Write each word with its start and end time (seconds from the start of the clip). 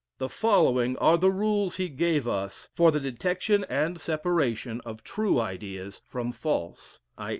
The 0.17 0.29
following 0.29 0.97
are 0.97 1.15
the 1.15 1.29
rules 1.29 1.75
he 1.77 1.87
gave 1.87 2.27
us 2.27 2.69
for 2.73 2.89
the 2.89 2.99
detection 2.99 3.63
and 3.69 4.01
separation 4.01 4.81
of 4.83 5.03
true 5.03 5.39
ideas 5.39 6.01
from 6.07 6.31
false, 6.31 6.99
(_i. 7.19 7.29